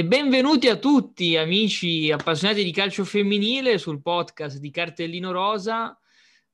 E 0.00 0.04
benvenuti 0.06 0.66
a 0.68 0.78
tutti 0.78 1.36
amici 1.36 2.10
appassionati 2.10 2.64
di 2.64 2.72
calcio 2.72 3.04
femminile 3.04 3.76
sul 3.76 4.00
podcast 4.00 4.56
di 4.56 4.70
Cartellino 4.70 5.30
Rosa 5.30 5.94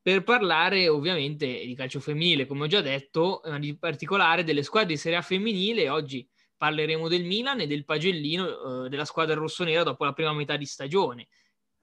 per 0.02 0.24
parlare 0.24 0.88
ovviamente 0.88 1.46
di 1.64 1.72
calcio 1.76 2.00
femminile, 2.00 2.44
come 2.48 2.64
ho 2.64 2.66
già 2.66 2.80
detto, 2.80 3.42
ma 3.44 3.56
in 3.60 3.78
particolare 3.78 4.42
delle 4.42 4.64
squadre 4.64 4.94
di 4.94 4.96
Serie 4.96 5.18
A 5.18 5.22
femminile. 5.22 5.88
Oggi 5.88 6.28
parleremo 6.56 7.06
del 7.06 7.22
Milan 7.22 7.60
e 7.60 7.68
del 7.68 7.84
Pagellino 7.84 8.86
eh, 8.86 8.88
della 8.88 9.04
squadra 9.04 9.36
rossonera 9.36 9.84
dopo 9.84 10.04
la 10.04 10.12
prima 10.12 10.32
metà 10.32 10.56
di 10.56 10.66
stagione. 10.66 11.28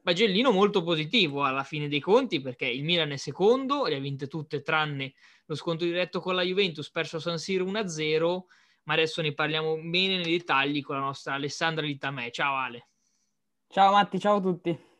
Pagellino 0.02 0.52
molto 0.52 0.84
positivo 0.84 1.46
alla 1.46 1.64
fine 1.64 1.88
dei 1.88 2.02
conti 2.02 2.42
perché 2.42 2.66
il 2.66 2.84
Milan 2.84 3.14
è 3.14 3.18
secondo, 3.18 3.86
le 3.86 3.96
ha 3.96 4.00
vinte 4.00 4.28
tutte 4.28 4.62
tranne 4.62 5.14
lo 5.46 5.56
sconto 5.56 5.86
diretto 5.86 6.20
con 6.20 6.36
la 6.36 6.44
Juventus, 6.44 6.92
perso 6.92 7.16
a 7.16 7.20
San 7.22 7.40
Siro 7.40 7.64
1-0 7.64 8.42
ma 8.84 8.94
adesso 8.94 9.22
ne 9.22 9.34
parliamo 9.34 9.76
bene 9.78 10.18
nei 10.18 10.38
dettagli 10.38 10.82
con 10.82 10.96
la 10.96 11.02
nostra 11.02 11.34
Alessandra 11.34 11.86
Litamè. 11.86 12.30
Ciao 12.32 12.56
Ale. 12.56 12.88
Ciao 13.68 13.92
Matti, 13.92 14.20
ciao 14.20 14.38
a 14.38 14.42
tutti. 14.42 14.92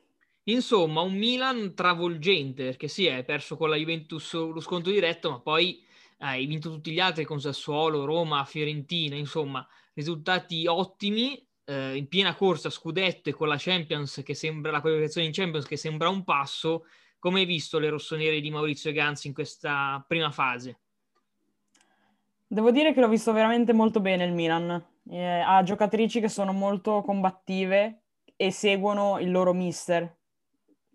Insomma, 0.46 1.02
un 1.02 1.16
Milan 1.16 1.74
travolgente, 1.74 2.66
perché 2.66 2.88
sì, 2.88 3.08
hai 3.08 3.24
perso 3.24 3.56
con 3.56 3.70
la 3.70 3.78
Juventus 3.78 4.34
lo 4.34 4.60
sconto 4.60 4.90
diretto, 4.90 5.30
ma 5.30 5.40
poi 5.40 5.82
hai 6.20 6.46
vinto 6.46 6.70
tutti 6.70 6.92
gli 6.92 7.00
altri 7.00 7.24
con 7.24 7.40
Sassuolo, 7.40 8.04
Roma, 8.04 8.44
Fiorentina, 8.44 9.16
insomma, 9.16 9.66
risultati 9.94 10.68
ottimi, 10.68 11.48
eh, 11.66 11.96
in 11.96 12.08
piena 12.08 12.36
corsa 12.36 12.70
scudetto 12.70 13.30
e 13.30 13.34
con 13.34 13.48
la 13.48 13.56
Champions 13.58 14.22
che 14.24 14.34
sembra 14.34 14.72
la 14.72 14.82
qualificazione 14.82 15.28
in 15.28 15.34
Champions 15.34 15.66
che 15.66 15.78
sembra 15.78 16.10
un 16.10 16.24
passo. 16.24 16.86
Come 17.20 17.42
hai 17.42 17.46
visto 17.46 17.80
le 17.80 17.90
rossonere 17.90 18.42
di 18.42 18.52
Maurizio 18.52 18.92
Ganzi 18.92 19.28
in 19.28 19.34
questa 19.34 20.04
prima 20.06 20.30
fase? 20.30 20.83
Devo 22.54 22.70
dire 22.70 22.94
che 22.94 23.00
l'ho 23.00 23.08
visto 23.08 23.32
veramente 23.32 23.74
molto 23.74 24.00
bene 24.00 24.26
il 24.26 24.32
Milan. 24.32 24.70
Eh, 25.10 25.40
ha 25.40 25.64
giocatrici 25.64 26.20
che 26.20 26.30
sono 26.30 26.54
molto 26.54 27.02
combattive 27.02 28.04
e 28.36 28.52
seguono 28.52 29.18
il 29.18 29.32
loro 29.32 29.54
mister. 29.54 30.18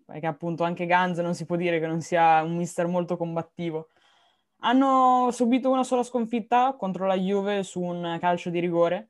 Perché 0.05 0.25
appunto 0.25 0.63
anche 0.63 0.85
Ganz 0.85 1.17
non 1.17 1.35
si 1.35 1.45
può 1.45 1.57
dire 1.57 1.81
che 1.81 1.85
non 1.85 1.99
sia 1.99 2.41
un 2.43 2.55
mister 2.55 2.87
molto 2.87 3.17
combattivo. 3.17 3.89
Hanno 4.59 5.31
subito 5.33 5.69
una 5.69 5.83
sola 5.83 6.03
sconfitta 6.03 6.77
contro 6.79 7.05
la 7.05 7.17
Juve 7.17 7.63
su 7.63 7.81
un 7.81 8.17
calcio 8.21 8.49
di 8.49 8.59
rigore. 8.61 9.09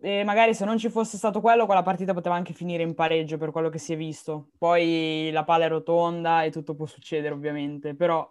E 0.00 0.24
magari 0.24 0.54
se 0.54 0.64
non 0.64 0.76
ci 0.76 0.90
fosse 0.90 1.16
stato 1.16 1.40
quello, 1.40 1.66
quella 1.66 1.84
partita 1.84 2.14
poteva 2.14 2.34
anche 2.34 2.52
finire 2.52 2.82
in 2.82 2.94
pareggio 2.94 3.38
per 3.38 3.52
quello 3.52 3.68
che 3.68 3.78
si 3.78 3.92
è 3.92 3.96
visto. 3.96 4.48
Poi 4.58 5.30
la 5.30 5.44
palla 5.44 5.66
è 5.66 5.68
rotonda 5.68 6.42
e 6.42 6.50
tutto 6.50 6.74
può 6.74 6.86
succedere, 6.86 7.32
ovviamente. 7.32 7.94
Però 7.94 8.28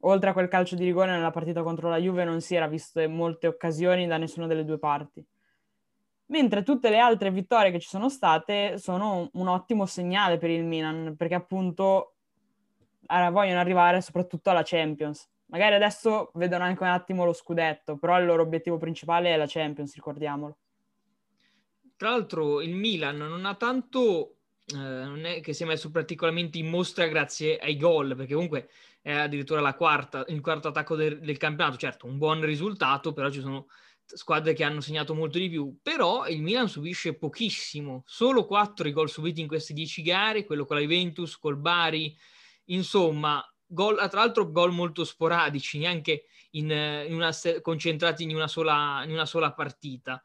oltre 0.00 0.30
a 0.30 0.32
quel 0.32 0.48
calcio 0.48 0.74
di 0.74 0.84
rigore 0.84 1.10
nella 1.10 1.30
partita 1.30 1.62
contro 1.62 1.88
la 1.88 1.98
Juve 1.98 2.24
non 2.24 2.40
si 2.40 2.54
era 2.54 2.66
visto 2.66 3.00
in 3.00 3.14
molte 3.14 3.46
occasioni 3.46 4.06
da 4.06 4.16
nessuna 4.16 4.46
delle 4.46 4.64
due 4.64 4.78
parti. 4.78 5.24
Mentre 6.26 6.62
tutte 6.62 6.90
le 6.90 6.98
altre 6.98 7.30
vittorie 7.30 7.70
che 7.70 7.80
ci 7.80 7.88
sono 7.88 8.08
state 8.08 8.78
sono 8.78 9.30
un 9.32 9.48
ottimo 9.48 9.86
segnale 9.86 10.36
per 10.36 10.50
il 10.50 10.64
Milan, 10.64 11.14
perché 11.16 11.34
appunto 11.34 12.16
vogliono 13.08 13.58
arrivare 13.58 14.02
soprattutto 14.02 14.50
alla 14.50 14.62
Champions. 14.62 15.26
Magari 15.46 15.74
adesso 15.74 16.30
vedono 16.34 16.64
anche 16.64 16.82
un 16.82 16.90
attimo 16.90 17.24
lo 17.24 17.32
scudetto, 17.32 17.96
però 17.96 18.18
il 18.18 18.26
loro 18.26 18.42
obiettivo 18.42 18.76
principale 18.76 19.32
è 19.32 19.36
la 19.38 19.46
Champions, 19.46 19.94
ricordiamolo. 19.94 20.58
Tra 21.96 22.10
l'altro 22.10 22.60
il 22.60 22.74
Milan 22.74 23.16
non 23.16 23.46
ha 23.46 23.54
tanto 23.54 24.34
eh, 24.70 24.76
non 24.76 25.24
è 25.24 25.40
che 25.40 25.54
si 25.54 25.62
è 25.62 25.66
messo 25.66 25.90
particolarmente 25.90 26.58
in 26.58 26.68
mostra 26.68 27.06
grazie 27.06 27.58
ai 27.58 27.78
gol, 27.78 28.14
perché 28.14 28.34
comunque 28.34 28.68
è 29.00 29.12
addirittura 29.12 29.74
quarta, 29.74 30.24
il 30.28 30.40
quarto 30.40 30.68
attacco 30.68 30.96
del, 30.96 31.20
del 31.20 31.36
campionato. 31.36 31.76
Certo, 31.76 32.06
un 32.06 32.18
buon 32.18 32.44
risultato, 32.44 33.12
però 33.12 33.30
ci 33.30 33.40
sono 33.40 33.66
squadre 34.04 34.54
che 34.54 34.64
hanno 34.64 34.80
segnato 34.80 35.14
molto 35.14 35.38
di 35.38 35.48
più. 35.48 35.78
Però 35.82 36.26
il 36.26 36.42
Milan 36.42 36.68
subisce 36.68 37.16
pochissimo, 37.16 38.02
solo 38.06 38.46
quattro 38.46 38.88
i 38.88 38.92
gol 38.92 39.08
subiti 39.08 39.40
in 39.40 39.48
queste 39.48 39.72
dieci 39.72 40.02
gare, 40.02 40.44
quello 40.44 40.64
con 40.64 40.76
la 40.76 40.82
Juventus, 40.82 41.38
col 41.38 41.58
Bari, 41.58 42.16
insomma, 42.66 43.42
gol, 43.66 43.96
tra 43.96 44.20
l'altro 44.20 44.50
gol 44.50 44.72
molto 44.72 45.04
sporadici, 45.04 45.78
neanche 45.78 46.24
in, 46.52 46.70
in 46.70 47.14
una, 47.14 47.30
concentrati 47.62 48.22
in 48.22 48.34
una, 48.34 48.48
sola, 48.48 49.02
in 49.04 49.12
una 49.12 49.26
sola 49.26 49.52
partita 49.52 50.22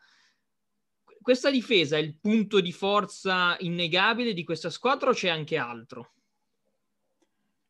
questa 1.23 1.49
difesa 1.49 1.95
è 1.95 2.01
il 2.01 2.19
punto 2.19 2.59
di 2.59 2.71
forza 2.71 3.55
innegabile 3.59 4.33
di 4.33 4.43
questa 4.43 4.69
squadra 4.69 5.09
o 5.09 5.13
c'è 5.13 5.29
anche 5.29 5.57
altro? 5.57 6.11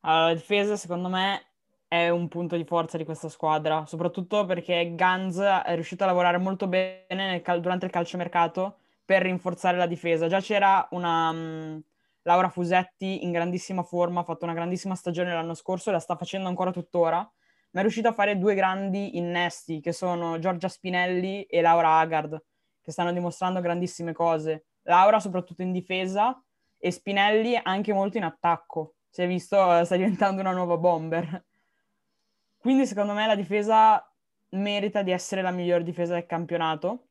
Allora, 0.05 0.27
la 0.27 0.33
difesa 0.33 0.75
secondo 0.75 1.07
me 1.07 1.45
è 1.87 2.09
un 2.09 2.27
punto 2.27 2.57
di 2.57 2.65
forza 2.65 2.97
di 2.97 3.05
questa 3.05 3.29
squadra, 3.29 3.85
soprattutto 3.85 4.45
perché 4.45 4.95
Ganz 4.95 5.37
è 5.39 5.75
riuscito 5.75 6.03
a 6.03 6.07
lavorare 6.07 6.37
molto 6.37 6.67
bene 6.67 7.41
cal- 7.41 7.61
durante 7.61 7.85
il 7.85 7.91
calciomercato 7.91 8.79
per 9.05 9.21
rinforzare 9.21 9.77
la 9.77 9.85
difesa. 9.85 10.27
Già 10.27 10.41
c'era 10.41 10.85
una 10.91 11.29
um, 11.29 11.81
Laura 12.23 12.49
Fusetti 12.49 13.23
in 13.23 13.31
grandissima 13.31 13.83
forma, 13.83 14.21
ha 14.21 14.23
fatto 14.23 14.43
una 14.43 14.53
grandissima 14.53 14.95
stagione 14.95 15.33
l'anno 15.33 15.53
scorso 15.53 15.89
e 15.89 15.93
la 15.93 15.99
sta 15.99 16.17
facendo 16.17 16.49
ancora 16.49 16.71
tuttora, 16.71 17.19
ma 17.19 17.79
è 17.79 17.81
riuscito 17.81 18.09
a 18.09 18.13
fare 18.13 18.37
due 18.37 18.55
grandi 18.55 19.17
innesti 19.17 19.79
che 19.79 19.93
sono 19.93 20.37
Giorgia 20.37 20.67
Spinelli 20.67 21.43
e 21.43 21.61
Laura 21.61 21.97
Haggard 21.99 22.43
che 22.81 22.91
stanno 22.91 23.13
dimostrando 23.13 23.61
grandissime 23.61 24.11
cose. 24.11 24.65
Laura 24.83 25.21
soprattutto 25.21 25.61
in 25.61 25.71
difesa 25.71 26.37
e 26.77 26.91
Spinelli 26.91 27.57
anche 27.61 27.93
molto 27.93 28.17
in 28.17 28.25
attacco. 28.25 28.95
Si 29.13 29.21
è 29.21 29.27
visto, 29.27 29.77
eh, 29.77 29.85
sta 29.85 29.95
diventando 29.95 30.41
una 30.41 30.53
nuova 30.53 30.75
bomber. 30.75 31.45
Quindi 32.57 32.87
secondo 32.87 33.13
me 33.13 33.27
la 33.27 33.35
difesa 33.35 34.03
merita 34.53 35.03
di 35.03 35.11
essere 35.11 35.43
la 35.43 35.51
miglior 35.51 35.83
difesa 35.83 36.15
del 36.15 36.25
campionato. 36.25 37.09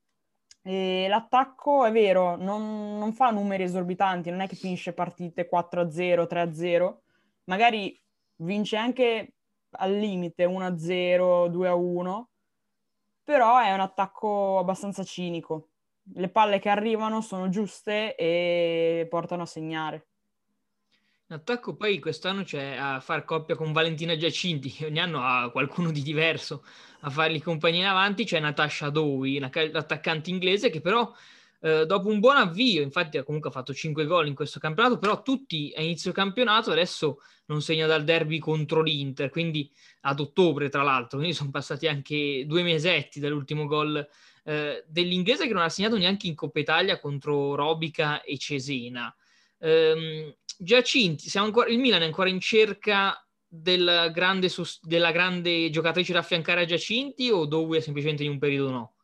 E 0.63 1.07
l'attacco 1.09 1.85
è 1.85 1.93
vero, 1.93 2.35
non, 2.35 2.99
non 2.99 3.13
fa 3.13 3.31
numeri 3.31 3.63
esorbitanti, 3.63 4.31
non 4.31 4.41
è 4.41 4.49
che 4.49 4.57
finisce 4.57 4.93
partite 4.93 5.49
4-0, 5.49 6.27
3-0, 6.27 6.97
magari 7.45 7.97
vince 8.39 8.77
anche 8.77 9.35
al 9.71 9.93
limite 9.97 10.45
1-0, 10.45 11.49
2-1, 11.51 12.25
però 13.23 13.61
è 13.61 13.73
un 13.73 13.81
attacco 13.81 14.59
abbastanza 14.59 15.05
cinico. 15.05 15.69
Le 16.15 16.31
palle 16.31 16.59
che 16.59 16.69
arrivano 16.69 17.21
sono 17.21 17.49
giuste 17.49 18.17
e 18.17 19.07
portano 19.09 19.43
a 19.43 19.47
segnare. 19.47 20.09
Attacco 21.33 21.75
poi 21.75 21.99
quest'anno 21.99 22.43
c'è 22.43 22.77
a 22.77 23.01
far 23.01 23.25
coppia 23.25 23.55
con 23.55 23.73
Valentina 23.73 24.17
Giacinti, 24.17 24.71
che 24.71 24.87
ogni 24.87 25.01
anno 25.01 25.23
ha 25.23 25.51
qualcuno 25.51 25.91
di 25.91 26.03
diverso 26.03 26.65
a 27.01 27.11
fargli 27.11 27.43
compagnia 27.43 27.81
in 27.81 27.87
avanti, 27.87 28.25
c'è 28.25 28.39
Natasha 28.39 28.91
Dowie, 28.91 29.41
l'attaccante 29.41 30.31
inglese 30.31 30.71
che 30.71 30.81
però 30.81 31.13
eh, 31.61 31.87
dopo 31.87 32.09
un 32.09 32.21
buon 32.21 32.37
avvio, 32.37 32.83
infatti 32.83 33.23
comunque 33.23 33.49
ha 33.49 33.53
fatto 33.53 33.73
5 33.73 34.05
gol 34.05 34.27
in 34.27 34.35
questo 34.35 34.59
campionato, 34.59 34.99
però 34.99 35.23
tutti 35.23 35.73
a 35.77 35.81
inizio 35.81 36.13
campionato 36.13 36.71
adesso 36.71 37.21
non 37.47 37.63
segna 37.63 37.87
dal 37.87 38.05
derby 38.05 38.39
contro 38.39 38.83
l'Inter, 38.83 39.31
quindi 39.31 39.71
ad 40.03 40.21
ottobre 40.21 40.69
tra 40.69 40.83
l'altro, 40.83 41.19
quindi 41.19 41.37
sono 41.37 41.51
passati 41.51 41.87
anche 41.87 42.45
due 42.47 42.63
mesetti 42.63 43.21
dall'ultimo 43.21 43.67
gol 43.67 44.07
eh, 44.45 44.85
dell'inglese 44.87 45.47
che 45.47 45.53
non 45.53 45.63
ha 45.63 45.69
segnato 45.69 45.97
neanche 45.97 46.27
in 46.27 46.35
Coppa 46.35 46.59
Italia 46.59 46.99
contro 46.99 47.55
Robica 47.55 48.23
e 48.23 48.37
Cesena. 48.39 49.15
Eh, 49.59 50.37
Giacinti, 50.59 51.31
ancora, 51.39 51.69
il 51.69 51.79
Milan 51.79 52.03
è 52.03 52.05
ancora 52.07 52.29
in 52.29 52.41
cerca 52.41 53.25
del 53.47 54.11
grande, 54.13 54.49
della 54.83 55.11
grande 55.11 55.69
giocatrice 55.71 56.13
da 56.13 56.21
affiancare 56.21 56.63
a 56.63 56.65
Giacinti 56.65 57.31
o 57.31 57.45
Dowie 57.45 57.79
è 57.79 57.83
semplicemente 57.83 58.25
in 58.25 58.31
un 58.31 58.39
periodo 58.39 58.71
no? 58.71 58.95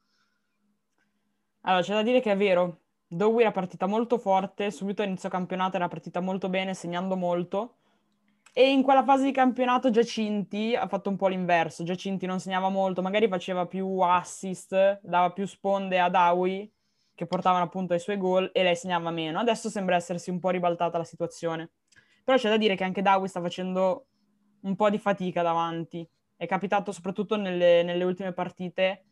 Allora, 1.63 1.83
c'è 1.83 1.93
da 1.93 2.03
dire 2.03 2.21
che 2.21 2.33
è 2.33 2.37
vero, 2.37 2.81
Dowie 3.07 3.43
era 3.43 3.53
partita 3.53 3.87
molto 3.87 4.17
forte, 4.17 4.71
subito 4.71 5.03
all'inizio 5.03 5.29
campionato 5.29 5.77
era 5.77 5.89
partita 5.89 6.21
molto 6.21 6.49
bene, 6.49 6.73
segnando 6.73 7.15
molto, 7.15 7.77
e 8.55 8.71
in 8.71 8.83
quella 8.83 9.05
fase 9.05 9.25
di 9.25 9.33
campionato 9.33 9.91
Giacinti 9.91 10.75
ha 10.75 10.89
fatto 10.89 11.11
un 11.11 11.17
po' 11.17 11.29
l'inverso, 11.29 11.85
Giacinti 11.85 12.25
non 12.25 12.41
segnava 12.41 12.71
molto, 12.71 13.03
magari 13.03 13.29
faceva 13.29 13.67
più 13.67 13.99
assist, 14.01 15.01
dava 15.03 15.31
più 15.33 15.47
sponde 15.47 15.99
a 16.01 16.09
Dowie, 16.09 16.71
che 17.19 17.27
portavano 17.27 17.65
appunto 17.65 17.95
ai 17.95 17.99
suoi 17.99 18.17
gol, 18.17 18.49
e 18.53 18.63
lei 18.63 18.77
segnava 18.77 19.11
meno. 19.11 19.41
Adesso 19.41 19.69
sembra 19.69 19.97
essersi 19.97 20.31
un 20.31 20.39
po' 20.39 20.51
ribaltata 20.51 20.99
la 20.99 21.05
situazione. 21.05 21.73
Però 22.23 22.39
c'è 22.39 22.49
da 22.49 22.57
dire 22.57 22.77
che 22.77 22.85
anche 22.85 23.03
Dowie 23.03 23.27
sta 23.27 23.41
facendo 23.41 24.07
un 24.61 24.77
po' 24.77 24.89
di 24.89 24.99
fatica 24.99 25.43
davanti. 25.43 26.09
È 26.37 26.47
capitato 26.47 26.93
soprattutto 26.93 27.35
nelle, 27.35 27.83
nelle 27.83 28.05
ultime 28.05 28.33
partite 28.33 29.07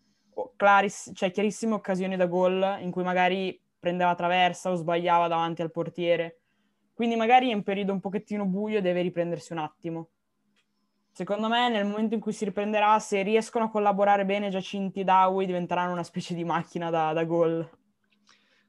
clariss- 0.55 1.11
cioè, 1.15 1.33
chiarissime 1.33 1.75
occasioni 1.75 2.17
da 2.17 2.27
gol 2.27 2.79
in 2.79 2.93
cui 2.93 3.03
magari 3.03 3.61
prendeva 3.77 4.15
traversa 4.15 4.71
o 4.71 4.77
sbagliava 4.77 5.27
davanti 5.27 5.63
al 5.63 5.73
portiere. 5.73 6.43
Quindi 6.95 7.17
magari 7.17 7.51
è 7.51 7.55
un 7.55 7.65
periodo 7.65 7.93
un 7.93 7.99
pochettino 7.99 8.45
buio 8.45 8.79
e 8.79 8.83
deve 8.83 9.03
riprendersi 9.03 9.53
un 9.53 9.59
attimo. 9.59 10.11
Secondo 11.11 11.49
me 11.49 11.69
nel 11.69 11.87
momento 11.87 12.15
in 12.15 12.21
cui 12.21 12.33
si 12.33 12.45
riprenderà, 12.45 13.01
se 13.01 13.23
riescono 13.23 13.65
a 13.65 13.71
collaborare 13.71 14.25
bene 14.25 14.49
Giacinti 14.49 15.01
e 15.01 15.05
Dawi, 15.05 15.47
diventeranno 15.47 15.91
una 15.91 16.05
specie 16.05 16.35
di 16.35 16.45
macchina 16.45 16.89
da, 16.89 17.13
da 17.13 17.25
gol. 17.25 17.69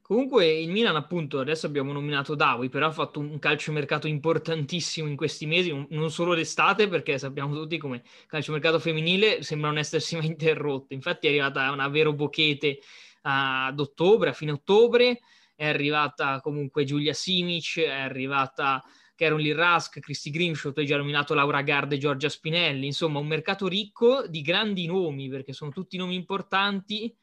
Comunque 0.08 0.50
il 0.50 0.70
Milan 0.70 0.96
appunto, 0.96 1.38
adesso 1.38 1.66
abbiamo 1.66 1.92
nominato 1.92 2.34
Dawi, 2.34 2.70
però 2.70 2.86
ha 2.86 2.90
fatto 2.90 3.20
un 3.20 3.38
calciomercato 3.38 4.06
importantissimo 4.06 5.06
in 5.06 5.16
questi 5.16 5.44
mesi, 5.44 5.86
non 5.90 6.10
solo 6.10 6.34
d'estate, 6.34 6.88
perché 6.88 7.18
sappiamo 7.18 7.54
tutti 7.54 7.76
come 7.76 7.96
il 7.96 8.26
calciomercato 8.26 8.78
femminile 8.78 9.42
sembra 9.42 9.68
non 9.68 9.76
essersi 9.76 10.16
mai 10.16 10.24
interrotto. 10.24 10.94
Infatti 10.94 11.26
è 11.26 11.28
arrivata 11.28 11.70
una 11.72 11.88
vero 11.88 12.14
bochete 12.14 12.78
ad 13.20 13.78
ottobre, 13.78 14.30
a 14.30 14.32
fine 14.32 14.52
ottobre, 14.52 15.20
è 15.54 15.66
arrivata 15.66 16.40
comunque 16.40 16.84
Giulia 16.84 17.12
Simic, 17.12 17.80
è 17.80 17.90
arrivata 17.90 18.82
Caroline 19.14 19.52
Rusk, 19.52 20.00
Christy 20.00 20.30
Grimshaw, 20.30 20.72
tu 20.72 20.80
hai 20.80 20.86
già 20.86 20.96
nominato 20.96 21.34
Laura 21.34 21.60
Gard 21.60 21.92
e 21.92 21.98
Giorgia 21.98 22.30
Spinelli, 22.30 22.86
insomma 22.86 23.18
un 23.18 23.26
mercato 23.26 23.68
ricco 23.68 24.26
di 24.26 24.40
grandi 24.40 24.86
nomi, 24.86 25.28
perché 25.28 25.52
sono 25.52 25.70
tutti 25.70 25.98
nomi 25.98 26.14
importanti, 26.14 27.14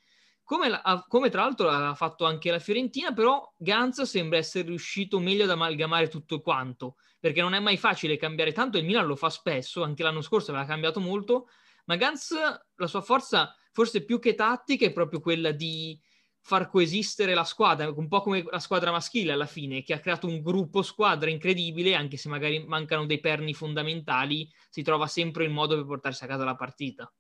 come, 0.46 0.70
la, 0.70 1.04
come 1.08 1.30
tra 1.30 1.42
l'altro 1.42 1.70
ha 1.70 1.96
fatto 1.96 2.24
anche 2.26 2.52
la 2.52 2.60
Fiorentina, 2.60 3.12
però 3.12 3.52
Ganz 3.58 4.04
sembra 4.04 4.38
essere 4.38 4.68
riuscito 4.68 5.20
meglio 5.20 5.44
ad 5.44 5.50
amalgamare 5.50 6.08
tutto 6.08 6.40
quanto, 6.40 6.98
perché 7.20 7.42
non 7.42 7.56
è 7.56 7.60
mai 7.60 7.78
facile 7.78 8.16
cambiare 8.16 8.54
tanto, 8.54 8.78
il 8.78 8.86
Milan 8.86 9.08
lo 9.08 9.16
fa 9.16 9.30
spesso, 9.30 9.84
anche 9.84 10.04
l'anno 10.04 10.22
scorso 10.22 10.52
aveva 10.52 10.66
cambiato 10.66 11.00
molto, 11.00 11.48
ma 11.86 11.96
Ganz 11.96 12.34
la 12.76 12.88
sua 12.88 13.02
forza 13.02 13.56
forse 13.72 14.06
più 14.06 14.20
che 14.20 14.36
tattica 14.36 14.86
è 14.86 14.94
proprio 14.94 15.20
quella 15.20 15.52
di 15.52 16.00
far 16.40 16.70
coesistere 16.70 17.34
la 17.34 17.44
squadra, 17.44 17.90
un 17.90 18.08
po' 18.08 18.22
come 18.22 18.46
la 18.48 18.60
squadra 18.60 18.92
maschile 18.92 19.32
alla 19.32 19.48
fine, 19.48 19.82
che 19.82 19.94
ha 19.94 20.00
creato 20.00 20.28
un 20.28 20.44
gruppo 20.44 20.84
squadra 20.84 21.32
incredibile, 21.32 21.96
anche 21.96 22.18
se 22.18 22.30
magari 22.30 22.64
mancano 22.64 23.08
dei 23.08 23.20
perni 23.20 23.56
fondamentali, 23.56 24.48
si 24.70 24.84
trova 24.84 25.08
sempre 25.08 25.44
il 25.44 25.50
modo 25.50 25.76
per 25.76 25.86
portarsi 25.86 26.24
a 26.24 26.28
casa 26.28 26.44
la 26.44 26.56
partita. 26.56 27.12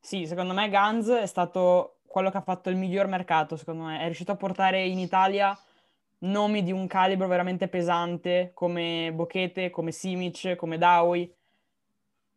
Sì, 0.00 0.26
secondo 0.26 0.54
me 0.54 0.70
Ganz 0.70 1.08
è 1.08 1.26
stato 1.26 1.97
quello 2.08 2.30
che 2.30 2.38
ha 2.38 2.42
fatto 2.42 2.70
il 2.70 2.76
miglior 2.76 3.06
mercato, 3.06 3.56
secondo 3.56 3.84
me. 3.84 4.00
È 4.00 4.04
riuscito 4.04 4.32
a 4.32 4.36
portare 4.36 4.84
in 4.84 4.98
Italia 4.98 5.56
nomi 6.20 6.62
di 6.62 6.72
un 6.72 6.86
calibro 6.86 7.28
veramente 7.28 7.68
pesante, 7.68 8.50
come 8.54 9.12
Bochete, 9.14 9.70
come 9.70 9.92
Simic, 9.92 10.56
come 10.56 10.78
Dawi. 10.78 11.32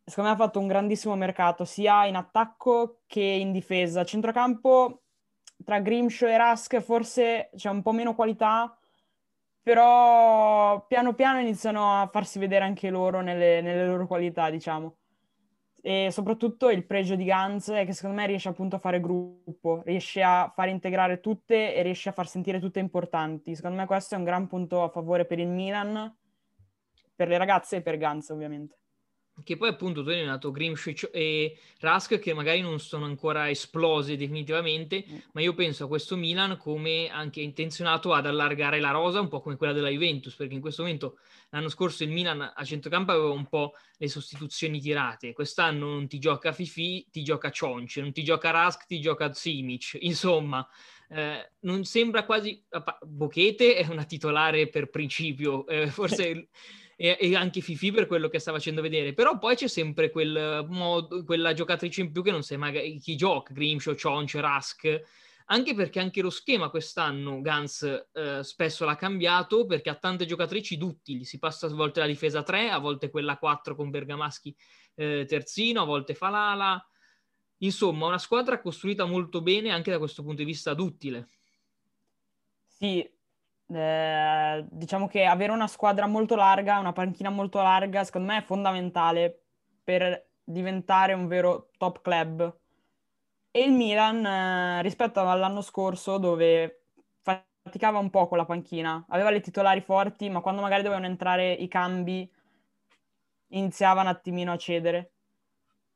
Secondo 0.04 0.30
me 0.30 0.36
ha 0.36 0.40
fatto 0.40 0.60
un 0.60 0.68
grandissimo 0.68 1.16
mercato, 1.16 1.66
sia 1.66 2.06
in 2.06 2.16
attacco 2.16 3.00
che 3.08 3.22
in 3.22 3.52
difesa. 3.52 4.04
Centrocampo 4.04 5.04
tra 5.64 5.80
Grimshaw 5.80 6.30
e 6.30 6.38
Rusk 6.38 6.80
forse 6.82 7.50
c'è 7.56 7.70
un 7.70 7.82
po' 7.82 7.92
meno 7.92 8.14
qualità, 8.14 8.78
però 9.62 10.86
piano 10.88 11.14
piano 11.14 11.40
iniziano 11.40 12.02
a 12.02 12.08
farsi 12.12 12.40
vedere 12.40 12.66
anche 12.66 12.90
loro 12.90 13.22
nelle, 13.22 13.62
nelle 13.62 13.86
loro 13.86 14.08
qualità, 14.08 14.50
diciamo. 14.50 14.98
E 15.84 16.10
soprattutto 16.12 16.70
il 16.70 16.86
pregio 16.86 17.16
di 17.16 17.24
Ganz 17.24 17.72
è 17.72 17.86
che 17.86 17.94
secondo 17.94 18.18
me 18.18 18.28
riesce 18.28 18.50
appunto 18.50 18.76
a 18.76 18.80
fare 18.80 19.00
gruppo, 19.00 19.82
riesce 19.84 20.22
a 20.22 20.52
far 20.54 20.68
integrare 20.70 21.20
tutte 21.20 21.74
e 21.74 21.82
riesce 21.82 22.10
a 22.10 22.12
far 22.12 22.28
sentire 22.28 22.60
tutte 22.60 22.80
importanti. 22.80 23.56
Secondo 23.56 23.78
me 23.78 23.88
questo 23.88 24.14
è 24.14 24.18
un 24.18 24.24
gran 24.24 24.48
punto 24.48 24.84
a 24.84 24.90
favore 24.90 25.26
per 25.26 25.40
il 25.40 25.48
Milan, 25.48 26.16
per 27.16 27.28
le 27.28 27.38
ragazze 27.38 27.78
e 27.78 27.82
per 27.82 27.98
Ganz 27.98 28.30
ovviamente 28.30 28.81
che 29.44 29.58
poi 29.58 29.70
appunto 29.70 30.04
tu 30.04 30.10
hai 30.10 30.18
nominato 30.18 30.52
Grimshaw 30.52 30.94
e 31.12 31.58
Rusk 31.80 32.20
che 32.20 32.34
magari 32.34 32.62
non 32.62 32.80
sono 32.80 33.06
ancora 33.06 33.50
esplose 33.50 34.18
definitivamente, 34.18 35.06
mm. 35.08 35.18
ma 35.34 35.42
io 35.42 35.54
penso 35.54 35.86
a 35.86 35.88
questo 35.88 36.16
Milan 36.16 36.58
come 36.58 37.10
anche 37.10 37.42
intenzionato 37.42 38.14
ad 38.14 38.26
allargare 38.26 38.80
la 38.80 38.92
rosa, 38.92 39.20
un 39.20 39.28
po' 39.28 39.42
come 39.42 39.56
quella 39.58 39.74
della 39.74 39.90
Juventus, 39.90 40.36
perché 40.36 40.54
in 40.54 40.62
questo 40.62 40.84
momento 40.84 41.18
l'anno 41.50 41.70
scorso 41.70 42.04
il 42.04 42.12
Milan 42.12 42.52
a 42.56 42.64
centrocampo 42.64 43.12
aveva 43.12 43.30
un 43.30 43.48
po' 43.48 43.74
le 43.98 44.08
sostituzioni 44.08 44.80
tirate, 44.80 45.34
quest'anno 45.34 45.88
non 45.88 46.08
ti 46.08 46.20
gioca 46.20 46.52
Fifi, 46.52 47.08
ti 47.12 47.24
gioca 47.24 47.52
Cionci, 47.52 48.02
non 48.02 48.12
ti 48.12 48.24
gioca 48.24 48.52
Rusk, 48.52 48.86
ti 48.86 49.00
gioca 49.00 49.32
Simic, 49.34 49.98
insomma... 50.02 50.68
Eh, 51.14 51.52
non 51.64 51.84
sembra 51.84 52.24
quasi 52.24 52.64
Bochete 53.02 53.76
è 53.76 53.86
una 53.88 54.06
titolare 54.06 54.70
per 54.70 54.90
principio, 54.90 55.68
eh, 55.68 55.88
forse 55.88 56.48
e, 57.02 57.18
e, 57.20 57.36
anche 57.36 57.62
Fifi 57.62 57.92
per 57.92 58.06
quello 58.06 58.30
che 58.30 58.38
sta 58.38 58.52
facendo 58.52 58.80
vedere. 58.80 59.14
Però 59.14 59.40
poi 59.40 59.56
c'è 59.56 59.68
sempre 59.68 60.12
quel 60.12 60.68
modo, 60.70 61.24
quella 61.24 61.52
giocatrice 61.52 62.02
in 62.02 62.12
più 62.12 62.22
che 62.22 62.30
non 62.30 62.44
sai 62.44 62.58
magari 62.58 63.00
chi 63.00 63.16
gioca, 63.16 63.52
Grimshaw, 63.54 63.96
Chonch, 63.96 64.36
Rask, 64.36 65.02
anche 65.46 65.74
perché 65.74 66.00
anche 66.00 66.22
lo 66.22 66.30
schema 66.30 66.70
quest'anno 66.70 67.42
Gans 67.42 67.82
eh, 68.14 68.44
spesso 68.44 68.86
l'ha 68.86 68.96
cambiato 68.96 69.66
perché 69.66 69.90
ha 69.90 69.96
tante 69.96 70.28
giocatrici 70.28 70.78
duttili, 70.78 71.26
si 71.26 71.40
passa 71.40 71.66
a 71.66 71.70
volte 71.70 72.02
la 72.02 72.06
difesa 72.06 72.44
3, 72.44 72.70
a 72.70 72.78
volte 72.78 73.10
quella 73.10 73.40
4 73.40 73.76
con 73.76 73.90
Bergamaschi 73.90 74.56
eh, 74.94 75.26
terzino, 75.28 75.82
a 75.82 75.86
volte 75.86 76.14
Falala. 76.14 76.88
Insomma, 77.64 78.06
una 78.06 78.20
squadra 78.20 78.62
costruita 78.62 79.06
molto 79.06 79.42
bene 79.42 79.72
anche 79.72 79.90
da 79.90 79.98
questo 79.98 80.22
punto 80.22 80.44
di 80.44 80.46
vista 80.46 80.76
duttile. 80.76 81.30
Sì, 82.68 83.08
eh, 83.74 84.66
diciamo 84.70 85.08
che 85.08 85.26
avere 85.26 85.52
una 85.52 85.68
squadra 85.68 86.08
molto 86.08 86.36
larga, 86.36 86.80
una 86.80 86.94
panchina 86.94 87.30
molto 87.30 87.62
larga, 87.62 88.04
secondo 88.04 88.32
me 88.32 88.40
è 88.40 88.44
fondamentale 88.44 89.44
per 89.84 90.30
diventare 90.44 91.14
un 91.14 91.28
vero 91.28 91.70
top 91.78 92.02
club. 92.02 92.58
E 93.52 93.64
il 93.64 93.72
Milan, 93.72 94.26
eh, 94.26 94.82
rispetto 94.82 95.20
all'anno 95.22 95.62
scorso, 95.62 96.18
dove 96.18 96.84
faticava 97.64 98.00
un 98.00 98.10
po' 98.10 98.28
con 98.28 98.38
la 98.38 98.46
panchina, 98.46 99.06
aveva 99.10 99.30
le 99.30 99.42
titolari 99.42 99.82
forti, 99.82 100.30
ma 100.30 100.42
quando 100.42 100.62
magari 100.62 100.84
dovevano 100.84 101.08
entrare 101.08 101.52
i 101.52 101.68
cambi, 101.68 102.30
iniziava 103.50 104.02
un 104.02 104.08
attimino 104.08 104.52
a 104.52 104.58
cedere. 104.58 105.12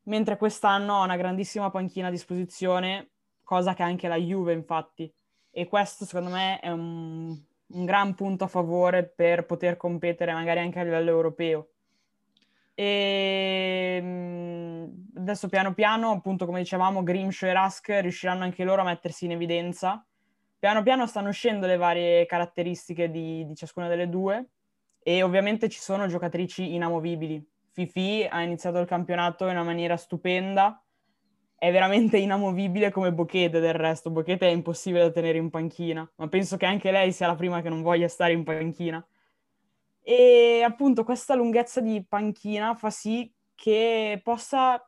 Mentre 0.03 0.37
quest'anno 0.37 1.01
ha 1.01 1.03
una 1.03 1.15
grandissima 1.15 1.71
panchina 1.71 2.07
a 2.07 2.11
disposizione, 2.11 3.11
cosa 3.43 3.73
che 3.73 3.83
anche 3.83 4.07
la 4.07 4.17
Juve, 4.17 4.53
infatti. 4.53 5.11
E 5.49 5.67
questo, 5.67 6.05
secondo 6.05 6.29
me, 6.31 6.59
è 6.59 6.69
un 6.69 7.41
un 7.67 7.85
gran 7.85 8.13
punto 8.13 8.43
a 8.43 8.47
favore 8.47 9.03
per 9.03 9.45
poter 9.45 9.77
competere 9.77 10.33
magari 10.33 10.59
anche 10.59 10.79
a 10.79 10.83
livello 10.83 11.09
europeo. 11.09 11.69
E 12.75 13.99
ehm, 14.01 15.05
adesso 15.15 15.47
piano 15.47 15.73
piano, 15.73 16.11
appunto 16.11 16.45
come 16.45 16.59
dicevamo, 16.59 17.03
Grimshaw 17.03 17.49
e 17.49 17.53
Rusk 17.53 17.89
riusciranno 18.01 18.43
anche 18.43 18.63
loro 18.63 18.81
a 18.81 18.85
mettersi 18.85 19.25
in 19.25 19.31
evidenza. 19.31 20.05
Piano 20.59 20.83
piano 20.83 21.07
stanno 21.07 21.29
uscendo 21.29 21.67
le 21.67 21.77
varie 21.77 22.25
caratteristiche 22.25 23.09
di, 23.09 23.45
di 23.45 23.55
ciascuna 23.55 23.87
delle 23.87 24.09
due 24.09 24.49
e 24.99 25.23
ovviamente 25.23 25.69
ci 25.69 25.79
sono 25.79 26.07
giocatrici 26.07 26.73
inamovibili. 26.73 27.43
Fifi 27.71 28.25
ha 28.29 28.41
iniziato 28.41 28.79
il 28.79 28.87
campionato 28.87 29.45
in 29.45 29.51
una 29.51 29.63
maniera 29.63 29.97
stupenda, 29.97 30.81
è 31.57 31.71
veramente 31.71 32.17
inamovibile 32.17 32.91
come 32.91 33.13
Bochete 33.13 33.59
del 33.59 33.73
resto. 33.73 34.11
Bochete 34.11 34.47
è 34.47 34.51
impossibile 34.51 35.03
da 35.03 35.11
tenere 35.11 35.37
in 35.37 35.49
panchina, 35.49 36.09
ma 36.15 36.27
penso 36.27 36.57
che 36.57 36.65
anche 36.65 36.91
lei 36.91 37.11
sia 37.11 37.27
la 37.27 37.35
prima 37.35 37.61
che 37.61 37.69
non 37.69 37.81
voglia 37.81 38.07
stare 38.07 38.33
in 38.33 38.43
panchina. 38.43 39.05
E 40.01 40.61
appunto 40.63 41.03
questa 41.03 41.33
lunghezza 41.33 41.81
di 41.81 42.05
panchina 42.07 42.75
fa 42.75 42.89
sì 42.89 43.31
che 43.55 44.19
possa 44.23 44.85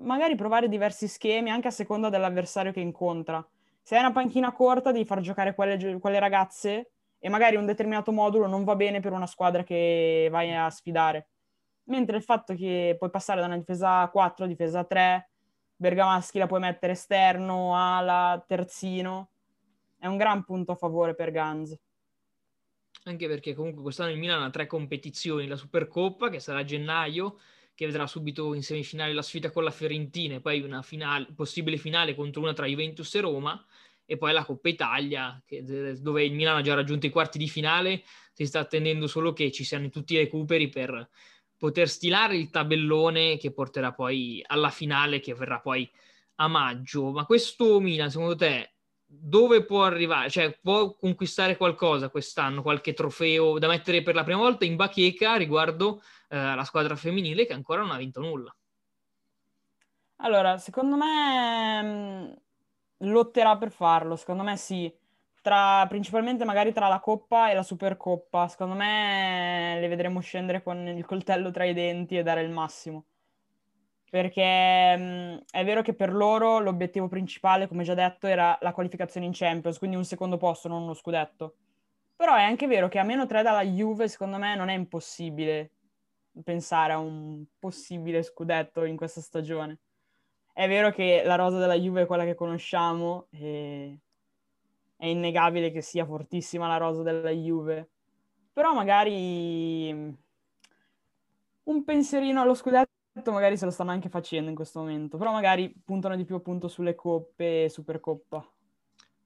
magari 0.00 0.34
provare 0.34 0.68
diversi 0.68 1.06
schemi 1.06 1.50
anche 1.50 1.68
a 1.68 1.72
seconda 1.72 2.08
dell'avversario 2.08 2.72
che 2.72 2.80
incontra. 2.80 3.46
Se 3.82 3.94
hai 3.94 4.00
una 4.00 4.12
panchina 4.12 4.52
corta 4.52 4.92
devi 4.92 5.04
far 5.04 5.20
giocare 5.20 5.54
quelle, 5.54 5.98
quelle 5.98 6.18
ragazze 6.18 6.90
e 7.18 7.28
magari 7.28 7.56
un 7.56 7.66
determinato 7.66 8.12
modulo 8.12 8.46
non 8.46 8.64
va 8.64 8.76
bene 8.76 9.00
per 9.00 9.12
una 9.12 9.26
squadra 9.26 9.62
che 9.62 10.28
vai 10.30 10.54
a 10.54 10.70
sfidare. 10.70 11.28
Mentre 11.84 12.16
il 12.16 12.22
fatto 12.22 12.54
che 12.54 12.96
puoi 12.98 13.10
passare 13.10 13.40
da 13.40 13.46
una 13.46 13.56
difesa 13.56 14.08
4 14.08 14.44
a 14.44 14.48
difesa 14.48 14.84
3 14.84 15.30
Bergamaschi 15.80 16.38
la 16.38 16.48
puoi 16.48 16.58
mettere 16.58 16.94
esterno, 16.94 17.76
ala, 17.76 18.42
terzino. 18.44 19.30
È 19.96 20.06
un 20.08 20.16
gran 20.16 20.44
punto 20.44 20.72
a 20.72 20.74
favore 20.74 21.14
per 21.14 21.30
Ganz. 21.30 21.78
Anche 23.04 23.28
perché 23.28 23.54
comunque 23.54 23.82
quest'anno 23.82 24.10
il 24.10 24.18
Milan 24.18 24.42
ha 24.42 24.50
tre 24.50 24.66
competizioni, 24.66 25.46
la 25.46 25.56
Supercoppa 25.56 26.30
che 26.30 26.40
sarà 26.40 26.58
a 26.58 26.64
gennaio, 26.64 27.38
che 27.76 27.86
vedrà 27.86 28.08
subito 28.08 28.54
in 28.54 28.62
semifinale 28.64 29.12
la 29.12 29.22
sfida 29.22 29.52
con 29.52 29.62
la 29.62 29.70
Fiorentina 29.70 30.34
e 30.34 30.40
poi 30.40 30.62
una 30.62 30.82
finale, 30.82 31.28
possibile 31.32 31.76
finale 31.76 32.16
contro 32.16 32.42
una 32.42 32.52
tra 32.52 32.66
Juventus 32.66 33.14
e 33.14 33.20
Roma 33.20 33.64
e 34.04 34.16
poi 34.16 34.32
la 34.32 34.44
Coppa 34.44 34.68
Italia 34.68 35.40
che, 35.46 35.62
dove 35.62 36.24
il 36.24 36.32
Milan 36.32 36.56
ha 36.56 36.62
già 36.62 36.74
raggiunto 36.74 37.06
i 37.06 37.10
quarti 37.10 37.38
di 37.38 37.48
finale, 37.48 38.02
si 38.32 38.46
sta 38.46 38.58
attendendo 38.58 39.06
solo 39.06 39.32
che 39.32 39.52
ci 39.52 39.62
siano 39.62 39.90
tutti 39.90 40.14
i 40.14 40.18
recuperi 40.18 40.68
per 40.68 41.08
poter 41.58 41.88
stilare 41.88 42.36
il 42.36 42.50
tabellone 42.50 43.36
che 43.36 43.52
porterà 43.52 43.92
poi 43.92 44.42
alla 44.46 44.70
finale 44.70 45.20
che 45.20 45.34
verrà 45.34 45.60
poi 45.60 45.90
a 46.36 46.48
maggio. 46.48 47.10
Ma 47.10 47.26
questo 47.26 47.80
Milan, 47.80 48.10
secondo 48.10 48.36
te, 48.36 48.74
dove 49.04 49.64
può 49.64 49.82
arrivare? 49.82 50.30
Cioè, 50.30 50.58
può 50.62 50.94
conquistare 50.94 51.56
qualcosa 51.56 52.08
quest'anno, 52.08 52.62
qualche 52.62 52.94
trofeo 52.94 53.58
da 53.58 53.66
mettere 53.66 54.02
per 54.02 54.14
la 54.14 54.24
prima 54.24 54.40
volta 54.40 54.64
in 54.64 54.76
bacheca 54.76 55.36
riguardo 55.36 56.00
eh, 56.28 56.54
la 56.54 56.64
squadra 56.64 56.94
femminile 56.94 57.46
che 57.46 57.54
ancora 57.54 57.82
non 57.82 57.90
ha 57.90 57.96
vinto 57.96 58.20
nulla? 58.20 58.54
Allora, 60.20 60.58
secondo 60.58 60.96
me 60.96 61.82
mh, 61.82 62.38
mm, 63.04 63.10
lotterà 63.10 63.56
per 63.56 63.70
farlo, 63.70 64.16
secondo 64.16 64.42
me 64.42 64.56
sì 64.56 64.92
tra, 65.42 65.86
principalmente 65.88 66.44
magari 66.44 66.72
tra 66.72 66.88
la 66.88 67.00
Coppa 67.00 67.50
e 67.50 67.54
la 67.54 67.62
Supercoppa. 67.62 68.48
Secondo 68.48 68.74
me 68.74 69.78
le 69.80 69.88
vedremo 69.88 70.20
scendere 70.20 70.62
con 70.62 70.86
il 70.88 71.04
coltello 71.04 71.50
tra 71.50 71.64
i 71.64 71.74
denti 71.74 72.16
e 72.16 72.22
dare 72.22 72.42
il 72.42 72.50
massimo. 72.50 73.06
Perché 74.10 74.96
mh, 74.96 75.44
è 75.50 75.64
vero 75.64 75.82
che 75.82 75.94
per 75.94 76.12
loro 76.14 76.58
l'obiettivo 76.60 77.08
principale, 77.08 77.68
come 77.68 77.84
già 77.84 77.94
detto, 77.94 78.26
era 78.26 78.56
la 78.62 78.72
qualificazione 78.72 79.26
in 79.26 79.32
Champions, 79.34 79.78
quindi 79.78 79.96
un 79.96 80.04
secondo 80.04 80.36
posto, 80.38 80.68
non 80.68 80.82
uno 80.82 80.94
scudetto. 80.94 81.56
Però 82.16 82.34
è 82.34 82.42
anche 82.42 82.66
vero 82.66 82.88
che 82.88 82.98
a 82.98 83.04
meno 83.04 83.26
3 83.26 83.42
dalla 83.42 83.62
Juve, 83.64 84.08
secondo 84.08 84.38
me, 84.38 84.56
non 84.56 84.68
è 84.70 84.74
impossibile 84.74 85.72
pensare 86.44 86.92
a 86.92 86.98
un 86.98 87.44
possibile 87.58 88.22
scudetto 88.22 88.84
in 88.84 88.96
questa 88.96 89.20
stagione. 89.20 89.78
è 90.52 90.66
vero 90.68 90.90
che 90.90 91.22
la 91.24 91.36
rosa 91.36 91.58
della 91.58 91.74
Juve 91.74 92.02
è 92.02 92.06
quella 92.06 92.24
che 92.24 92.34
conosciamo 92.34 93.28
e 93.30 93.98
è 94.98 95.06
innegabile 95.06 95.70
che 95.70 95.80
sia 95.80 96.04
fortissima 96.04 96.66
la 96.66 96.76
rosa 96.76 97.02
della 97.02 97.30
Juve, 97.30 97.88
però 98.52 98.74
magari 98.74 99.90
un 101.62 101.84
pensierino 101.84 102.40
allo 102.40 102.54
scudetto 102.54 102.90
magari 103.26 103.56
se 103.56 103.64
lo 103.64 103.70
stanno 103.70 103.92
anche 103.92 104.08
facendo 104.08 104.48
in 104.50 104.56
questo 104.56 104.80
momento, 104.80 105.16
però 105.16 105.30
magari 105.30 105.72
puntano 105.84 106.16
di 106.16 106.24
più 106.24 106.34
appunto 106.34 106.66
sulle 106.66 106.96
coppe 106.96 107.64
e 107.64 107.68
Supercoppa. 107.68 108.52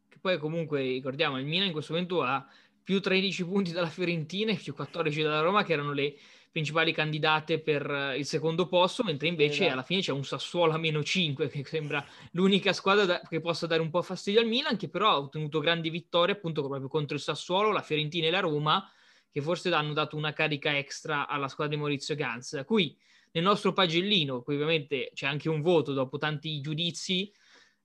Che 0.09 0.19
poi 0.21 0.39
comunque 0.39 0.83
ricordiamo, 0.83 1.39
il 1.39 1.47
Milan 1.47 1.69
in 1.69 1.73
questo 1.73 1.95
momento 1.95 2.23
ha 2.23 2.47
più 2.83 3.01
13 3.01 3.47
punti 3.47 3.73
dalla 3.73 3.89
Fiorentina 3.89 4.53
e 4.53 4.57
più 4.57 4.75
14 4.75 5.23
dalla 5.23 5.41
Roma, 5.41 5.63
che 5.65 5.73
erano 5.73 5.93
le 5.93 6.15
principali 6.53 6.93
candidate 6.93 7.59
per 7.61 7.91
eh, 7.91 8.19
il 8.19 8.27
secondo 8.27 8.69
posto, 8.69 9.03
mentre 9.03 9.27
invece 9.27 9.63
esatto. 9.63 9.73
alla 9.73 9.83
fine 9.83 10.03
c'è 10.03 10.13
un 10.13 10.25
Sassuolo 10.25 10.75
a 10.75 10.79
meno 10.79 11.03
5, 11.03 11.49
che 11.49 11.65
sembra 11.65 12.05
l'unica 12.33 12.75
squadra 12.75 13.07
da, 13.07 13.21
che 13.27 13.41
possa 13.41 13.67
dare 13.67 13.81
un 13.81 13.91
po' 13.91 14.03
fastidio 14.03 14.41
al 14.41 14.47
Milan, 14.47 14.77
che 14.77 14.89
però 14.89 15.09
ha 15.09 15.19
ottenuto 15.19 15.59
grandi 15.59 15.89
vittorie 15.89 16.35
appunto 16.35 16.63
proprio 16.63 16.89
contro 16.89 17.17
il 17.17 17.23
Sassuolo, 17.23 17.73
la 17.73 17.81
Fiorentina 17.81 18.27
e 18.27 18.31
la 18.31 18.41
Roma, 18.41 18.89
che 19.31 19.41
forse 19.41 19.73
hanno 19.73 19.95
dato 19.95 20.15
una 20.17 20.35
carica 20.35 20.77
extra 20.77 21.27
alla 21.27 21.49
squadra 21.49 21.75
di 21.75 21.81
Maurizio 21.81 22.15
Ganz, 22.15 22.55
da 22.55 22.65
cui 22.65 22.95
nel 23.33 23.45
nostro 23.45 23.73
pagellino, 23.73 24.43
qui 24.43 24.55
ovviamente 24.55 25.11
c'è 25.15 25.27
anche 25.27 25.49
un 25.49 25.63
voto 25.63 25.95
dopo 25.95 26.19
tanti 26.19 26.61
giudizi, 26.61 27.33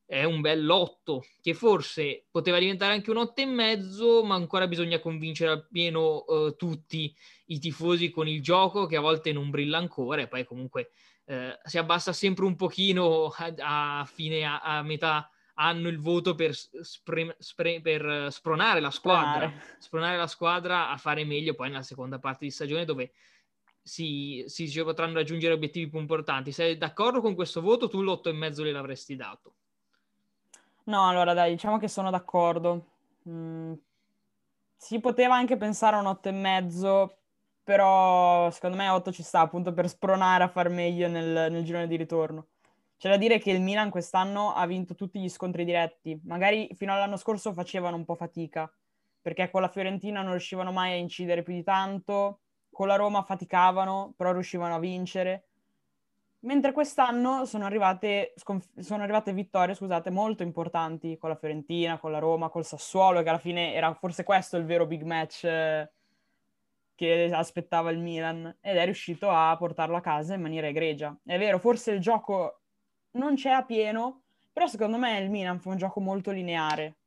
è 0.08 0.24
un 0.24 0.40
bel 0.40 0.68
8, 0.68 1.22
che 1.42 1.54
forse 1.54 2.28
poteva 2.32 2.60
diventare 2.60 2.94
anche 2.94 3.12
un 3.12 3.18
8 3.18 3.42
e 3.42 3.46
mezzo, 3.46 4.24
ma 4.24 4.36
ancora 4.36 4.66
bisogna 4.66 5.00
convincere 5.00 5.52
appieno 5.52 6.24
uh, 6.26 6.56
tutti 6.56 7.14
i 7.48 7.60
tifosi 7.60 8.10
con 8.10 8.26
il 8.26 8.42
gioco, 8.42 8.86
che 8.86 8.96
a 8.96 9.02
volte 9.02 9.34
non 9.34 9.50
brilla 9.50 9.78
ancora, 9.78 10.22
e 10.22 10.30
poi 10.30 10.46
comunque 10.46 10.92
uh, 11.26 11.50
si 11.62 11.78
abbassa 11.78 12.14
sempre 12.14 12.46
un 12.46 12.56
pochino 12.56 13.34
a, 13.36 14.00
a 14.00 14.06
fine, 14.06 14.46
a, 14.46 14.62
a, 14.62 14.82
metà 14.82 15.30
anno 15.56 15.90
il 15.90 16.00
voto 16.00 16.36
per, 16.36 16.56
spre, 16.56 17.36
spre, 17.40 17.82
per 17.82 18.32
spronare 18.32 18.80
la 18.80 18.92
squadra, 18.92 19.48
spronare. 19.50 19.76
spronare 19.78 20.18
la 20.18 20.28
squadra 20.28 20.90
a 20.90 20.96
fare 20.96 21.26
meglio 21.26 21.54
poi 21.54 21.68
nella 21.68 21.82
seconda 21.82 22.18
parte 22.18 22.46
di 22.46 22.52
stagione 22.52 22.86
dove 22.86 23.12
si, 23.82 24.44
si 24.48 24.72
potranno 24.84 25.16
raggiungere 25.16 25.54
obiettivi 25.54 25.90
più 25.90 26.00
importanti. 26.00 26.54
Sei 26.54 26.78
d'accordo 26.78 27.20
con 27.20 27.36
questo 27.36 27.60
voto? 27.60 27.90
Tu 27.90 28.02
l'otto 28.02 28.30
e 28.30 28.34
mezzo 28.34 28.64
gliel'avresti 28.64 29.16
dato? 29.18 29.57
No, 30.88 31.08
allora 31.08 31.34
dai, 31.34 31.52
diciamo 31.52 31.78
che 31.78 31.88
sono 31.88 32.10
d'accordo. 32.10 32.86
Mm, 33.30 33.74
si 34.76 35.00
poteva 35.00 35.36
anche 35.36 35.58
pensare 35.58 35.96
a 35.96 36.00
un 36.00 36.06
otto 36.06 36.30
e 36.30 36.32
mezzo, 36.32 37.18
però 37.64 38.50
secondo 38.52 38.78
me 38.78 38.90
8 38.90 39.12
ci 39.12 39.24
sta 39.24 39.42
appunto 39.42 39.74
per 39.74 39.90
spronare 39.90 40.44
a 40.44 40.48
far 40.48 40.70
meglio 40.70 41.08
nel, 41.08 41.52
nel 41.52 41.64
girone 41.64 41.88
di 41.88 41.96
ritorno. 41.96 42.48
C'è 42.98 43.10
da 43.10 43.18
dire 43.18 43.40
che 43.40 43.52
il 43.52 43.62
Milan 43.62 43.90
quest'anno 43.90 44.54
ha 44.54 44.66
vinto 44.66 44.96
tutti 44.96 45.20
gli 45.20 45.30
scontri 45.30 45.66
diretti. 45.66 46.20
Magari 46.26 46.70
fino 46.76 46.94
all'anno 46.94 47.18
scorso 47.18 47.54
facevano 47.54 47.96
un 47.98 48.06
po' 48.06 48.16
fatica, 48.16 48.72
perché 49.22 49.50
con 49.52 49.62
la 49.62 49.68
Fiorentina 49.70 50.22
non 50.22 50.32
riuscivano 50.32 50.72
mai 50.72 50.94
a 50.94 50.96
incidere 50.96 51.44
più 51.44 51.54
di 51.54 51.64
tanto 51.64 52.42
con 52.72 52.88
la 52.88 52.96
Roma 52.96 53.24
faticavano, 53.24 54.14
però 54.16 54.32
riuscivano 54.32 54.76
a 54.76 54.80
vincere. 54.80 55.47
Mentre 56.42 56.72
quest'anno 56.72 57.46
sono 57.46 57.66
arrivate, 57.66 58.34
sconf- 58.36 58.80
sono 58.80 59.04
arrivate 59.04 59.34
vittorie, 59.34 59.74
scusate, 59.74 60.10
molto 60.10 60.44
importanti 60.44 61.18
con 61.18 61.30
la 61.30 61.36
Fiorentina, 61.36 61.98
con 61.98 62.12
la 62.12 62.20
Roma, 62.20 62.50
col 62.50 62.66
Sassuolo, 62.66 63.24
che 63.24 63.30
alla 63.30 63.38
fine 63.40 63.74
era 63.74 63.94
forse 63.94 64.24
questo 64.24 64.56
il 64.58 64.66
vero 64.66 64.86
big 64.86 65.02
match 65.02 65.44
eh, 65.46 65.92
che 66.96 67.30
aspettava 67.34 67.90
il 67.90 68.00
Milan, 68.00 68.58
ed 68.62 68.78
è 68.78 68.86
riuscito 68.86 69.30
a 69.30 69.56
portarlo 69.58 69.96
a 69.98 70.02
casa 70.02 70.36
in 70.36 70.42
maniera 70.42 70.68
egregia. 70.68 71.16
È 71.24 71.38
vero, 71.38 71.60
forse 71.60 71.92
il 71.92 72.00
gioco 72.00 72.62
non 73.12 73.36
c'è 73.36 73.50
a 73.50 73.64
pieno, 73.64 74.24
però 74.54 74.68
secondo 74.68 74.98
me 74.98 75.20
il 75.20 75.30
Milan 75.30 75.60
fa 75.60 75.70
un 75.70 75.78
gioco 75.78 76.00
molto 76.00 76.32
lineare 76.32 76.98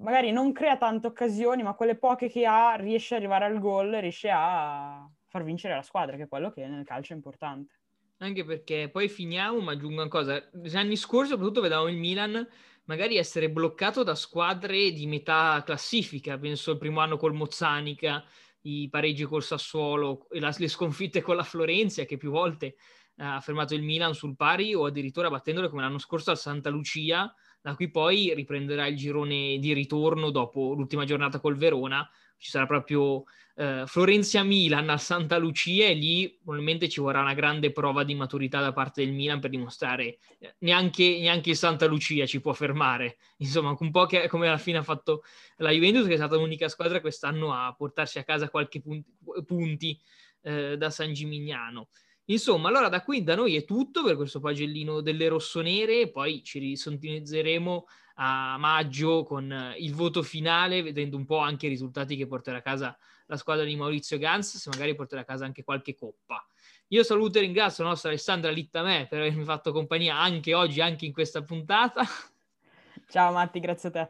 magari 0.00 0.32
non 0.32 0.52
crea 0.52 0.76
tante 0.76 1.06
occasioni, 1.06 1.62
ma 1.62 1.74
quelle 1.74 1.96
poche 1.96 2.28
che 2.28 2.46
ha 2.46 2.74
riesce 2.74 3.14
ad 3.14 3.20
arrivare 3.20 3.44
al 3.44 3.58
gol, 3.58 3.90
riesce 3.90 4.30
a 4.32 5.08
far 5.26 5.44
vincere 5.44 5.74
la 5.74 5.82
squadra, 5.82 6.16
che 6.16 6.24
è 6.24 6.28
quello 6.28 6.50
che 6.50 6.66
nel 6.66 6.84
calcio 6.84 7.12
è 7.12 7.16
importante. 7.16 7.79
Anche 8.22 8.44
perché 8.44 8.90
poi 8.92 9.08
finiamo, 9.08 9.60
ma 9.60 9.72
aggiungo 9.72 10.02
una 10.02 10.08
cosa, 10.08 10.46
gli 10.52 10.76
anni 10.76 10.96
scorsi 10.96 11.30
soprattutto 11.30 11.62
vedevamo 11.62 11.88
il 11.88 11.96
Milan 11.96 12.46
magari 12.84 13.16
essere 13.16 13.50
bloccato 13.50 14.02
da 14.02 14.14
squadre 14.14 14.92
di 14.92 15.06
metà 15.06 15.62
classifica, 15.64 16.36
penso 16.38 16.72
il 16.72 16.78
primo 16.78 17.00
anno 17.00 17.16
col 17.16 17.32
Mozzanica, 17.32 18.22
i 18.62 18.88
pareggi 18.90 19.24
col 19.24 19.42
Sassuolo, 19.42 20.26
le 20.30 20.68
sconfitte 20.68 21.22
con 21.22 21.34
la 21.36 21.44
Florenza 21.44 22.04
che 22.04 22.18
più 22.18 22.30
volte 22.30 22.76
ha 23.16 23.40
fermato 23.40 23.74
il 23.74 23.82
Milan 23.82 24.12
sul 24.14 24.36
pari 24.36 24.74
o 24.74 24.84
addirittura 24.84 25.30
battendole 25.30 25.70
come 25.70 25.80
l'anno 25.80 25.98
scorso 25.98 26.30
al 26.30 26.38
Santa 26.38 26.68
Lucia, 26.68 27.32
da 27.62 27.74
cui 27.74 27.90
poi 27.90 28.34
riprenderà 28.34 28.86
il 28.86 28.96
girone 28.96 29.58
di 29.58 29.72
ritorno 29.72 30.30
dopo 30.30 30.74
l'ultima 30.74 31.04
giornata 31.06 31.40
col 31.40 31.56
Verona. 31.56 32.06
Ci 32.40 32.48
sarà 32.48 32.64
proprio 32.64 33.24
eh, 33.56 33.82
Florenzia-Milan 33.84 34.88
a 34.88 34.96
Santa 34.96 35.36
Lucia 35.36 35.84
e 35.84 35.92
lì 35.92 36.38
probabilmente 36.42 36.88
ci 36.88 37.00
vorrà 37.00 37.20
una 37.20 37.34
grande 37.34 37.70
prova 37.70 38.02
di 38.02 38.14
maturità 38.14 38.62
da 38.62 38.72
parte 38.72 39.04
del 39.04 39.12
Milan 39.12 39.40
per 39.40 39.50
dimostrare 39.50 40.16
eh, 40.38 40.54
neanche, 40.60 41.18
neanche 41.20 41.54
Santa 41.54 41.84
Lucia 41.84 42.24
ci 42.24 42.40
può 42.40 42.54
fermare. 42.54 43.18
Insomma, 43.36 43.76
un 43.78 43.90
po' 43.90 44.06
che, 44.06 44.26
come 44.28 44.48
alla 44.48 44.56
fine 44.56 44.78
ha 44.78 44.82
fatto 44.82 45.22
la 45.58 45.70
Juventus, 45.70 46.06
che 46.06 46.14
è 46.14 46.16
stata 46.16 46.36
l'unica 46.36 46.70
squadra 46.70 47.02
quest'anno 47.02 47.52
a 47.52 47.74
portarsi 47.76 48.18
a 48.18 48.24
casa 48.24 48.48
qualche 48.48 48.80
punti, 48.80 49.14
punti 49.44 50.00
eh, 50.40 50.78
da 50.78 50.88
San 50.88 51.12
Gimignano. 51.12 51.88
Insomma, 52.30 52.68
allora 52.68 52.88
da 52.88 53.02
qui 53.02 53.22
da 53.22 53.34
noi 53.34 53.56
è 53.56 53.64
tutto 53.66 54.02
per 54.02 54.16
questo 54.16 54.40
pagellino 54.40 55.02
delle 55.02 55.28
rossonere, 55.28 56.08
poi 56.10 56.42
ci 56.42 56.60
risintonizzeremo 56.60 57.86
a 58.22 58.58
maggio 58.58 59.22
con 59.24 59.74
il 59.78 59.94
voto 59.94 60.22
finale, 60.22 60.82
vedendo 60.82 61.16
un 61.16 61.24
po' 61.24 61.38
anche 61.38 61.66
i 61.66 61.68
risultati 61.70 62.16
che 62.16 62.26
porterà 62.26 62.58
a 62.58 62.62
casa 62.62 62.96
la 63.26 63.36
squadra 63.36 63.64
di 63.64 63.74
Maurizio 63.76 64.18
Gans, 64.18 64.58
se 64.58 64.68
magari 64.70 64.94
porterà 64.94 65.22
a 65.22 65.24
casa 65.24 65.46
anche 65.46 65.64
qualche 65.64 65.94
coppa. 65.94 66.46
Io 66.88 67.02
saluto 67.02 67.38
e 67.38 67.42
ringrazio 67.42 67.82
la 67.84 67.90
nostra 67.90 68.10
Alessandra 68.10 68.50
Littamè 68.50 69.06
per 69.08 69.20
avermi 69.20 69.44
fatto 69.44 69.72
compagnia 69.72 70.18
anche 70.18 70.52
oggi, 70.52 70.82
anche 70.82 71.06
in 71.06 71.12
questa 71.12 71.42
puntata. 71.42 72.04
Ciao 73.08 73.32
Matti, 73.32 73.58
grazie 73.58 73.88
a 73.88 73.92
te. 73.92 74.08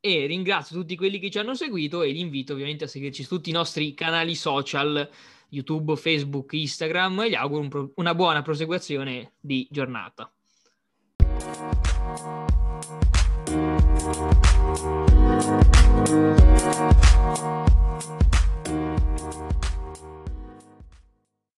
E 0.00 0.26
ringrazio 0.26 0.76
tutti 0.76 0.96
quelli 0.96 1.20
che 1.20 1.30
ci 1.30 1.38
hanno 1.38 1.54
seguito 1.54 2.02
e 2.02 2.10
li 2.10 2.20
invito 2.20 2.54
ovviamente 2.54 2.84
a 2.84 2.88
seguirci 2.88 3.22
su 3.22 3.36
tutti 3.36 3.50
i 3.50 3.52
nostri 3.52 3.94
canali 3.94 4.34
social 4.34 5.08
YouTube, 5.50 5.94
Facebook, 5.94 6.52
Instagram 6.54 7.20
e 7.20 7.30
gli 7.30 7.34
auguro 7.34 7.60
un 7.60 7.68
pro- 7.68 7.92
una 7.96 8.14
buona 8.16 8.42
prosecuzione 8.42 9.34
di 9.38 9.68
giornata. 9.70 10.33
We'll 13.54 13.62
be 13.62 15.14
right. 16.06 17.73